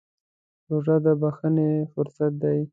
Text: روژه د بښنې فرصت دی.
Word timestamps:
روژه 0.69 0.95
د 1.05 1.07
بښنې 1.21 1.69
فرصت 1.93 2.31
دی. 2.43 2.59